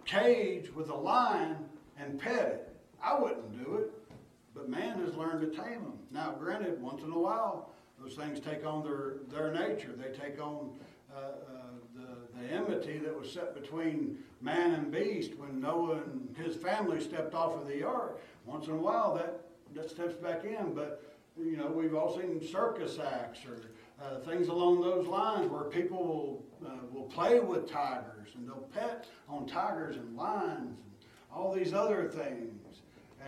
[0.04, 1.56] cage with a lion
[1.98, 2.76] and pet it?
[3.02, 3.90] I wouldn't do it.
[4.54, 5.98] But man has learned to tame them.
[6.12, 9.92] Now, granted, once in a while, those things take on their, their nature.
[9.96, 10.70] They take on
[11.12, 11.30] uh, uh,
[11.94, 12.06] the,
[12.44, 17.34] the enmity that was set between man and beast when Noah and his family stepped
[17.34, 18.20] off of the ark.
[18.44, 19.40] Once in a while, that,
[19.74, 20.74] that steps back in.
[20.74, 21.02] But,
[21.38, 23.60] you know, we've all seen circus acts or
[24.04, 28.68] uh, things along those lines where people will, uh, will play with tigers and they'll
[28.74, 32.80] pet on tigers and lions and all these other things.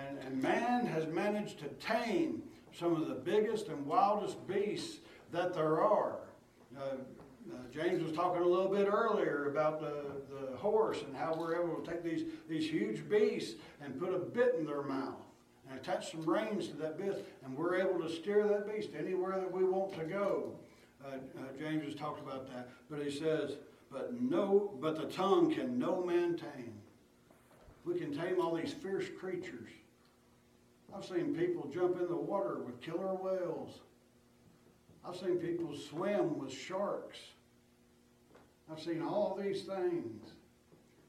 [0.07, 2.43] And, and man has managed to tame
[2.79, 4.99] some of the biggest and wildest beasts
[5.33, 6.19] that there are.
[6.77, 6.97] Uh,
[7.53, 10.05] uh, James was talking a little bit earlier about the,
[10.35, 14.19] the horse and how we're able to take these, these huge beasts and put a
[14.19, 15.23] bit in their mouth
[15.69, 19.39] and attach some reins to that bit, and we're able to steer that beast anywhere
[19.39, 20.53] that we want to go.
[21.05, 23.57] Uh, uh, James has talked about that, but he says,
[23.91, 26.73] "But no, but the tongue can no man tame."
[27.85, 29.71] We can tame all these fierce creatures,
[30.95, 33.81] I've seen people jump in the water with killer whales.
[35.05, 37.19] I've seen people swim with sharks.
[38.71, 40.31] I've seen all these things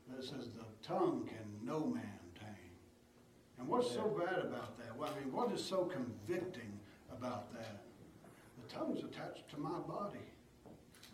[0.10, 2.76] that says the tongue can no man tame.
[3.60, 4.96] And what's so bad about that?
[4.98, 6.80] Well, I mean, what is so convicting
[7.12, 7.82] about that?
[8.62, 10.20] The tongue's attached to my body.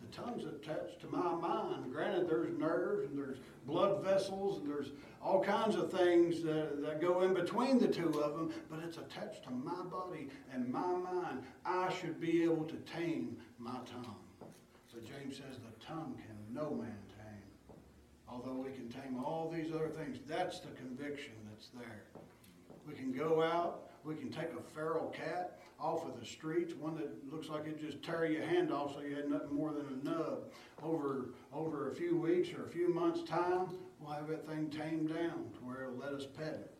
[0.02, 1.90] The tongue's attached to my mind.
[1.90, 7.00] Granted, there's nerves and there's blood vessels and there's all kinds of things that, that
[7.00, 10.86] go in between the two of them, but it's attached to my body and my
[10.86, 11.42] mind.
[11.64, 14.16] I should be able to tame my tongue.
[14.92, 17.76] So James says the tongue can no man tame.
[18.28, 22.04] Although we can tame all these other things, that's the conviction that's there.
[22.86, 26.96] We can go out, we can take a feral cat off of the streets, one
[26.96, 29.86] that looks like it just tear your hand off so you had nothing more than
[29.86, 30.44] a nub.
[30.82, 35.08] Over, over a few weeks or a few months' time, we'll have that thing tamed
[35.08, 36.74] down to where it'll let us pet it.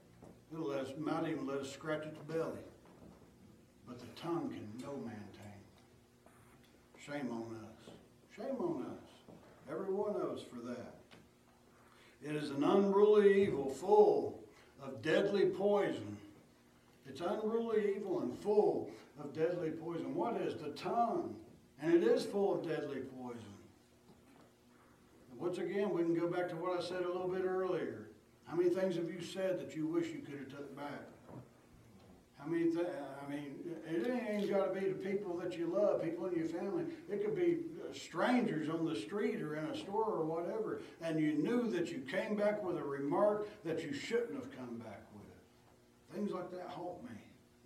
[0.52, 2.60] It'll let us, might even let us scratch its belly.
[3.88, 5.64] But the tongue can no man tame.
[7.04, 7.94] Shame on us.
[8.36, 9.13] Shame on us.
[9.70, 10.94] Every one of us for that.
[12.22, 14.40] It is an unruly evil full
[14.82, 16.16] of deadly poison.
[17.06, 18.90] It's unruly evil and full
[19.22, 20.14] of deadly poison.
[20.14, 21.34] What is the tongue?
[21.82, 23.40] And it is full of deadly poison.
[25.38, 28.06] Once again, we can go back to what I said a little bit earlier.
[28.46, 31.02] How many things have you said that you wish you could have took back?
[32.44, 32.64] How many?
[32.64, 33.54] Th- I mean,
[33.88, 36.84] it ain't got to be the people that you love, people in your family.
[37.10, 41.18] It could be uh, strangers on the street or in a store or whatever, and
[41.18, 45.04] you knew that you came back with a remark that you shouldn't have come back
[45.14, 46.14] with.
[46.14, 47.16] Things like that haunt me.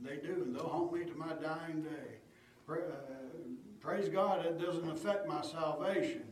[0.00, 2.20] They do, and they'll haunt me to my dying day.
[2.68, 2.74] uh,
[3.80, 6.22] praise God, it doesn't affect my salvation,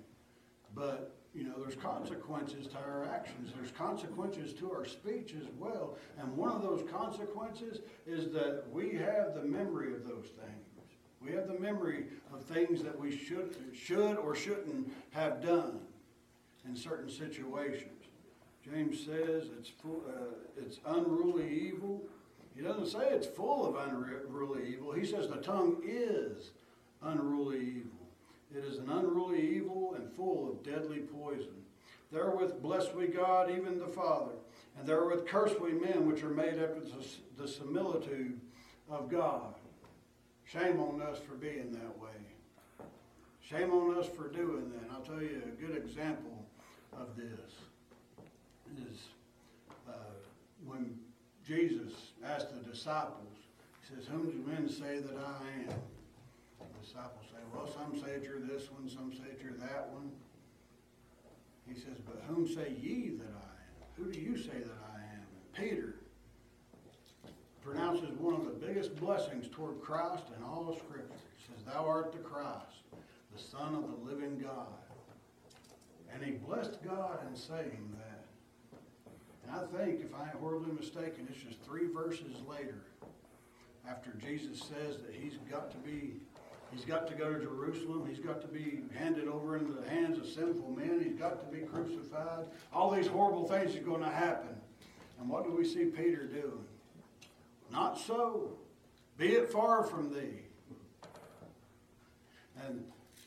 [0.73, 3.53] but you know, there's consequences to our actions.
[3.55, 5.99] There's consequences to our speech as well.
[6.19, 10.67] And one of those consequences is that we have the memory of those things.
[11.21, 15.81] We have the memory of things that we should, should or shouldn't have done
[16.67, 17.91] in certain situations.
[18.65, 22.03] James says it's, full, uh, it's unruly evil.
[22.55, 24.93] He doesn't say it's full of unruly evil.
[24.93, 26.53] He says the tongue is
[27.03, 27.96] unruly evil.
[28.57, 31.63] It is an unruly evil and full of deadly poison.
[32.11, 34.33] Therewith bless we God, even the Father,
[34.79, 36.81] and therewith curse we men which are made after
[37.37, 38.41] the similitude
[38.89, 39.55] of God.
[40.45, 42.87] Shame on us for being that way.
[43.43, 44.91] Shame on us for doing that.
[44.91, 46.47] I'll tell you a good example
[46.93, 47.53] of this
[48.91, 48.99] is
[49.89, 49.93] uh,
[50.65, 50.99] when
[51.47, 51.93] Jesus
[52.25, 53.37] asked the disciples,
[53.83, 55.79] He says, Whom do men say that I am?
[56.73, 60.11] The disciples say, well, some say you're this one, some say you're that one.
[61.69, 64.05] He says, but whom say ye that I am?
[64.05, 65.21] Who do you say that I am?
[65.21, 65.95] And Peter
[67.63, 71.17] pronounces one of the biggest blessings toward Christ in all of Scripture.
[71.37, 72.85] He says, Thou art the Christ,
[73.35, 74.69] the Son of the living God.
[76.15, 78.25] And he blessed God in saying that.
[79.45, 82.83] And I think, if I ain't horribly mistaken, it's just three verses later,
[83.89, 86.15] after Jesus says that he's got to be
[86.73, 88.07] He's got to go to Jerusalem.
[88.09, 91.01] He's got to be handed over into the hands of sinful men.
[91.03, 92.47] He's got to be crucified.
[92.73, 94.55] All these horrible things are going to happen.
[95.19, 96.65] And what do we see Peter doing?
[97.73, 98.51] Not so.
[99.17, 100.43] Be it far from thee.
[102.67, 102.85] And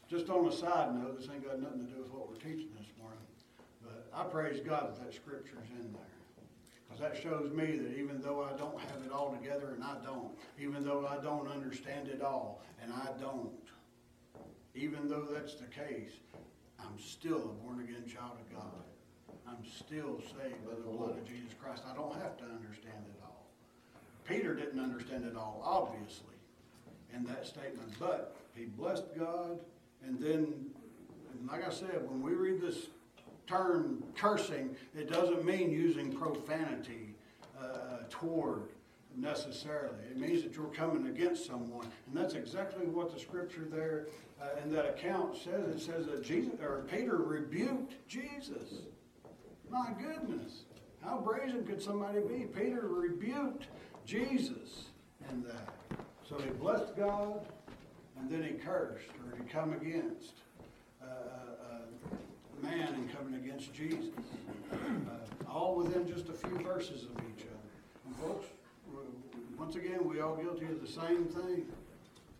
[0.09, 2.69] just on a side note, this ain't got nothing to do with what we're teaching
[2.77, 3.19] this morning,
[3.83, 6.18] but I praise God that that scripture's in there.
[6.89, 9.95] Because that shows me that even though I don't have it all together, and I
[10.03, 13.51] don't, even though I don't understand it all, and I don't,
[14.73, 16.11] even though that's the case,
[16.79, 18.83] I'm still a born-again child of God.
[19.47, 21.83] I'm still saved by the oh, blood of Jesus Christ.
[21.89, 23.45] I don't have to understand it all.
[24.25, 26.35] Peter didn't understand it all, obviously,
[27.13, 29.59] in that statement, but he blessed God,
[30.05, 30.53] and then,
[31.31, 32.87] and like I said, when we read this
[33.49, 37.15] term cursing, it doesn't mean using profanity
[37.59, 38.63] uh, toward
[39.17, 40.03] necessarily.
[40.09, 44.05] It means that you're coming against someone, and that's exactly what the scripture there
[44.41, 45.75] uh, in that account says.
[45.75, 48.83] It says that Jesus or Peter rebuked Jesus.
[49.69, 50.63] My goodness,
[51.03, 52.45] how brazen could somebody be?
[52.45, 53.65] Peter rebuked
[54.05, 54.85] Jesus
[55.29, 55.73] in that.
[56.27, 57.47] So he blessed God,
[58.19, 60.33] and then he cursed or he come against
[61.01, 62.15] uh, uh,
[62.61, 64.05] man and coming against Jesus.
[64.71, 68.05] Uh, all within just a few verses of each other.
[68.05, 68.47] And folks,
[69.57, 71.65] once again, we all guilty of the same thing.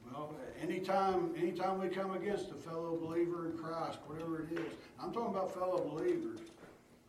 [0.06, 5.12] Well, anytime, anytime we come against a fellow believer in Christ, whatever it is, I'm
[5.12, 6.40] talking about fellow believers.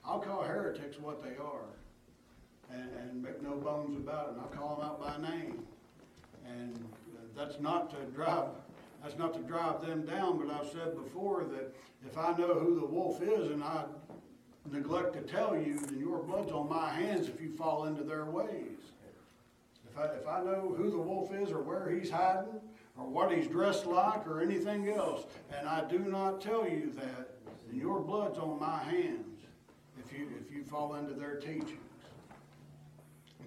[0.04, 1.68] I'll call heretics what they are,
[2.72, 4.32] and, and make no bones about it.
[4.32, 5.62] And I'll call them out by name,
[6.46, 6.84] and
[7.36, 8.48] that's not to drive,
[9.02, 10.38] that's not to drive them down.
[10.38, 11.74] But I've said before that
[12.06, 13.84] if I know who the wolf is and I
[14.70, 18.26] neglect to tell you, then your blood's on my hands if you fall into their
[18.26, 18.78] ways.
[19.90, 22.60] If I, if I know who the wolf is or where he's hiding
[22.96, 25.24] or what he's dressed like or anything else,
[25.56, 27.30] and I do not tell you that,
[27.66, 29.40] then your blood's on my hands
[29.98, 31.78] if you, if you fall into their teachings.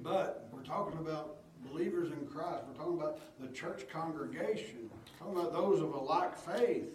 [0.01, 2.63] But we're talking about believers in Christ.
[2.67, 4.89] We're talking about the church congregation.
[5.23, 6.89] Talking about those of a like faith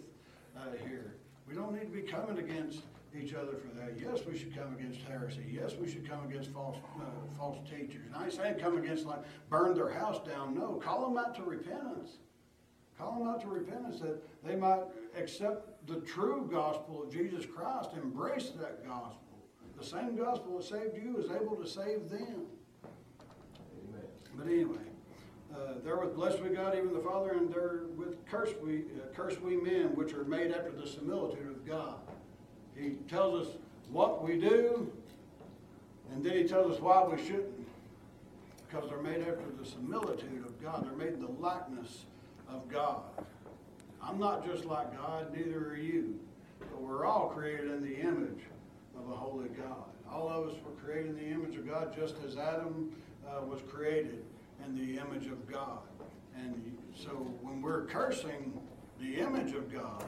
[0.55, 1.15] uh, here.
[1.47, 2.81] We don't need to be coming against
[3.19, 3.99] each other for that.
[3.99, 5.45] Yes, we should come against heresy.
[5.51, 7.05] Yes, we should come against false uh,
[7.39, 8.05] false teachers.
[8.05, 10.53] And I ain't saying come against like burn their house down.
[10.53, 12.17] No, call them out to repentance.
[12.99, 14.83] Call them out to repentance that they might
[15.17, 19.39] accept the true gospel of Jesus Christ, embrace that gospel.
[19.79, 22.45] The same gospel that saved you is able to save them.
[22.83, 24.05] Amen.
[24.35, 24.88] But anyway,
[25.53, 29.57] uh, therewith blessed we God, even the Father, and therewith curse we, uh, curse we
[29.57, 31.95] men, which are made after the similitude of God.
[32.75, 33.53] He tells us
[33.91, 34.91] what we do,
[36.11, 37.67] and then he tells us why we shouldn't.
[38.67, 40.85] Because they're made after the similitude of God.
[40.85, 42.05] They're made in the likeness
[42.47, 43.01] of God.
[44.01, 46.19] I'm not just like God, neither are you.
[46.59, 48.41] But we're all created in the image
[48.95, 49.85] of a holy God.
[50.11, 52.91] All of us were created in the image of God just as Adam
[53.27, 54.23] uh, was created
[54.65, 55.79] in the image of God.
[56.35, 57.09] And so
[57.41, 58.59] when we're cursing
[58.99, 60.03] the image of God,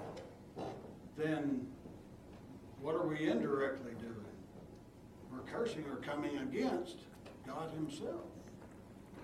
[1.18, 1.68] then
[2.82, 4.16] what are we indirectly doing?
[5.32, 6.98] We're cursing or coming against
[7.46, 8.26] God Himself.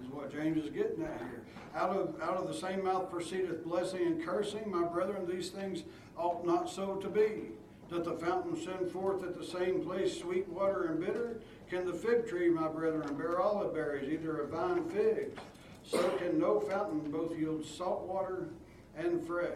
[0.04, 1.44] Is what James is getting at here.
[1.76, 5.84] Out of out of the same mouth proceedeth blessing and cursing, my brethren, these things
[6.16, 7.50] ought not so to be.
[7.90, 11.40] Doth the fountain send forth at the same place sweet water and bitter?
[11.70, 15.38] Can the fig tree, my brethren, bear olive berries, either of vine figs?
[15.84, 18.50] So can no fountain both yield salt water
[18.98, 19.52] and fresh.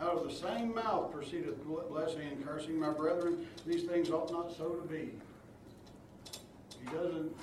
[0.00, 3.46] Out of the same mouth proceedeth blessing and cursing, my brethren.
[3.66, 5.10] These things ought not so to be.
[6.80, 7.34] He doesn't,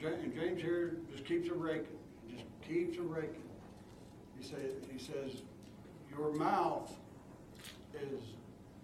[0.00, 1.86] James here just keeps it raking,
[2.30, 3.42] just keeps it raking.
[4.38, 5.42] He says, he says,
[6.10, 6.92] your mouth
[7.94, 8.20] is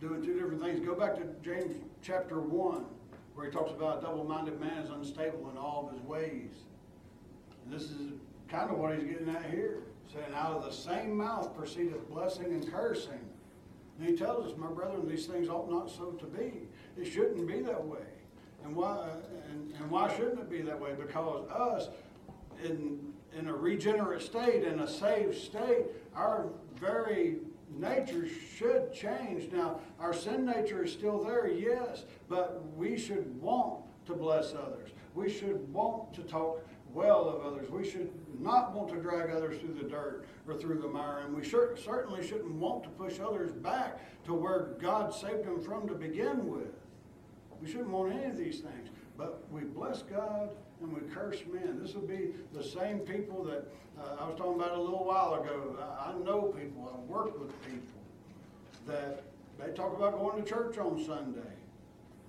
[0.01, 0.81] doing two different things.
[0.85, 2.85] Go back to James chapter 1,
[3.35, 6.51] where he talks about a double-minded man is unstable in all of his ways.
[7.65, 8.13] And this is
[8.49, 12.47] kind of what he's getting at here saying, Out of the same mouth proceedeth blessing
[12.47, 13.21] and cursing.
[13.99, 16.53] And he tells us, My brethren, these things ought not so to be.
[16.99, 18.01] It shouldn't be that way.
[18.65, 19.09] And why,
[19.51, 20.93] and, and why shouldn't it be that way?
[20.99, 21.89] Because us,
[22.65, 26.47] in, in a regenerate state, in a saved state, our
[26.79, 27.39] very
[27.79, 29.53] nature should change.
[29.53, 34.91] Now, our sin nature is still there, yes, but we should want to bless others.
[35.15, 37.71] We should want to talk well of others.
[37.71, 38.11] We should
[38.41, 41.77] not want to drag others through the dirt or through the mire, and we sure,
[41.77, 46.51] certainly shouldn't want to push others back to where God saved them from to begin
[46.51, 46.75] with.
[47.61, 48.89] We shouldn't want any of these things.
[49.17, 50.51] But we bless God
[50.83, 51.79] and we curse men.
[51.81, 53.69] This would be the same people that
[53.99, 55.77] uh, I was talking about a little while ago.
[55.81, 58.01] I, I know people, I've worked with people
[58.87, 59.23] that
[59.59, 61.41] they talk about going to church on Sunday.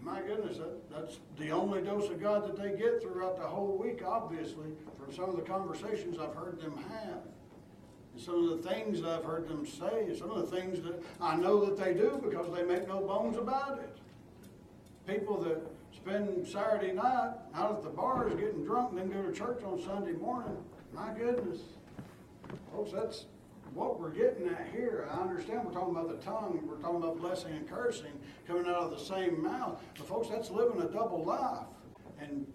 [0.01, 3.78] My goodness, that, that's the only dose of God that they get throughout the whole
[3.78, 7.22] week, obviously, from some of the conversations I've heard them have.
[8.14, 11.01] And some of the things I've heard them say, and some of the things that
[11.22, 13.97] I know that they do because they make no bones about it.
[15.08, 15.62] People that
[15.95, 19.81] spend Saturday night out at the bars getting drunk and then go to church on
[19.81, 20.57] Sunday morning,
[20.93, 21.59] my goodness.
[22.71, 23.25] Folks, that's
[23.73, 25.07] what we're getting at here.
[25.11, 28.11] I understand we're talking about the tongue, we're talking about blessing and cursing
[28.47, 29.81] coming out of the same mouth.
[29.97, 31.65] But folks, that's living a double life.
[32.19, 32.51] And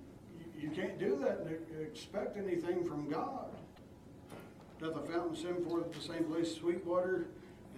[0.57, 3.51] you- can't do that and expect anything from God.
[4.81, 7.27] Doth the fountain send forth at the same place sweet water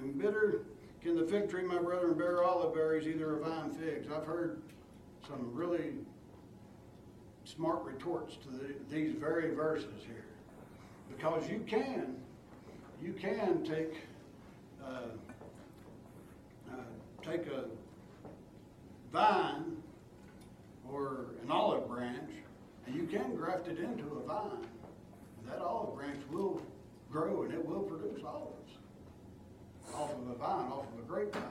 [0.01, 0.63] and bitter?
[1.01, 4.09] Can the fig tree, my brethren, bear olive berries, either a vine figs?
[4.11, 4.61] I've heard
[5.31, 5.93] some really
[7.45, 10.25] smart retorts to the, these very verses here.
[11.17, 12.17] Because you can,
[13.03, 13.95] you can take,
[14.85, 15.09] uh,
[16.71, 16.75] uh,
[17.23, 17.65] take a
[19.13, 19.77] vine
[20.91, 22.31] or an olive branch,
[22.87, 24.67] and you can graft it into a vine.
[25.47, 26.61] That olive branch will
[27.11, 28.71] grow and it will produce olives
[29.95, 31.43] off of a vine, off of a grapevine.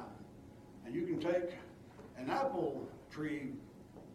[0.85, 1.51] And you can take
[2.17, 3.49] an apple tree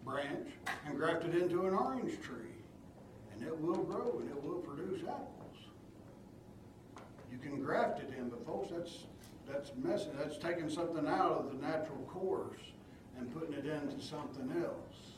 [0.05, 0.51] branch
[0.87, 2.55] and graft it into an orange tree,
[3.33, 5.31] and it will grow and it will produce apples.
[7.33, 9.05] You can graft it in, but folks, that's,
[9.49, 12.61] that's messy, that's taking something out of the natural course
[13.19, 15.15] and putting it into something else.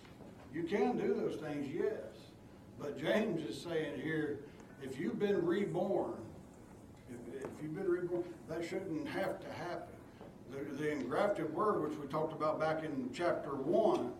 [0.54, 2.30] You can do those things, yes,
[2.78, 4.40] but James is saying here,
[4.82, 6.14] if you've been reborn,
[7.10, 9.88] if, if you've been reborn, that shouldn't have to happen.
[10.50, 14.12] The, the engrafted word, which we talked about back in chapter one,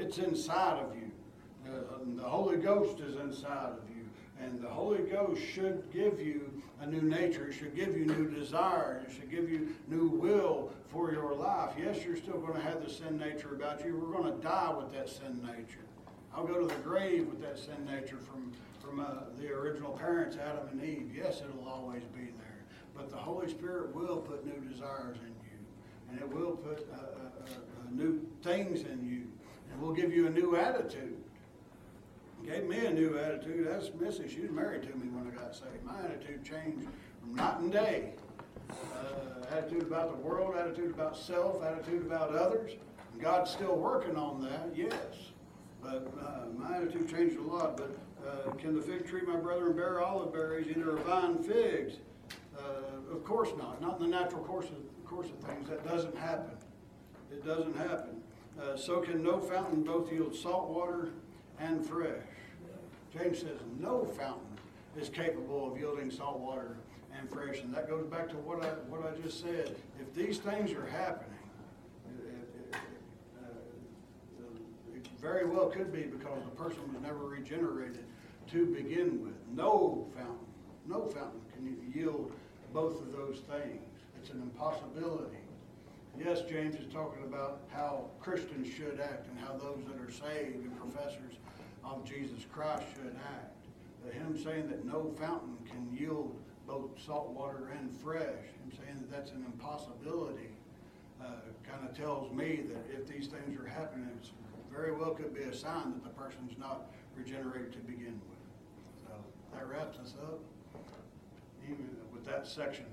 [0.00, 1.10] it's inside of you.
[2.00, 4.04] And the Holy Ghost is inside of you.
[4.42, 7.48] And the Holy Ghost should give you a new nature.
[7.48, 9.04] It should give you new desires.
[9.06, 11.72] It should give you new will for your life.
[11.78, 13.96] Yes, you're still going to have the sin nature about you.
[13.96, 15.84] We're going to die with that sin nature.
[16.34, 20.36] I'll go to the grave with that sin nature from, from uh, the original parents,
[20.36, 21.12] Adam and Eve.
[21.14, 22.64] Yes, it'll always be there.
[22.96, 25.58] But the Holy Spirit will put new desires in you.
[26.10, 29.26] And it will put uh, uh, uh, uh, new things in you.
[29.80, 31.16] Will give you a new attitude.
[32.46, 33.66] Gave me a new attitude.
[33.66, 34.28] That's Missy.
[34.28, 35.82] She was married to me when I got saved.
[35.84, 36.86] My attitude changed
[37.20, 38.12] from night and day.
[38.70, 42.72] Uh, attitude about the world, attitude about self, attitude about others.
[43.12, 45.32] And God's still working on that, yes.
[45.82, 47.78] But uh, my attitude changed a lot.
[47.78, 51.94] But uh, can the fig tree, my brethren, bear olive berries, either a vine figs?
[52.58, 53.80] Uh, of course not.
[53.80, 55.68] Not in the natural course of, course of things.
[55.70, 56.56] That doesn't happen.
[57.32, 58.22] It doesn't happen.
[58.58, 61.10] Uh, so can no fountain both yield salt water
[61.58, 62.22] and fresh.
[63.12, 64.46] James says no fountain
[64.96, 66.76] is capable of yielding salt water
[67.18, 67.60] and fresh.
[67.60, 69.76] And that goes back to what I, what I just said.
[70.00, 71.38] If these things are happening,
[72.18, 72.76] it, it,
[73.42, 73.46] uh,
[74.96, 78.04] it very well could be because the person was never regenerated
[78.52, 79.34] to begin with.
[79.54, 80.36] No fountain,
[80.86, 82.32] no fountain can yield
[82.72, 83.82] both of those things.
[84.20, 85.39] It's an impossibility.
[86.18, 90.64] Yes, James is talking about how Christians should act and how those that are saved
[90.64, 91.34] and professors
[91.84, 93.56] of Jesus Christ should act.
[94.04, 96.34] But him saying that no fountain can yield
[96.66, 100.50] both salt water and fresh, him saying that that's an impossibility,
[101.22, 101.26] uh,
[101.68, 104.30] kind of tells me that if these things are happening, it's
[104.72, 109.06] very well could be a sign that the person's not regenerated to begin with.
[109.06, 109.12] So
[109.54, 110.38] that wraps us up,
[111.64, 112.84] even with that section